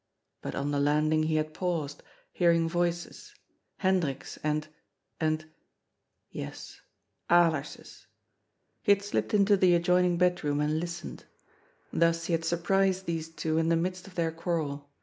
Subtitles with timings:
[0.41, 2.01] But on the landing he had paused,
[2.33, 3.35] hearing voices,
[3.77, 4.67] Hendrik's and—
[5.21, 5.41] and—
[6.33, 6.79] ^yes
[7.29, 8.07] 440 OOD*S FOOL.— ^Alera's.
[8.81, 11.25] He had slipped into the adjoining bedroom and listened.
[11.93, 14.89] Thus he had surprised these two in the midst of their quarrel.